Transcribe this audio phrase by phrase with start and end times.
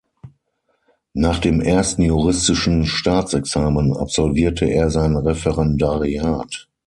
[1.13, 6.67] Nach dem ersten juristischen Staatsexamen absolvierte er sein Referendariat.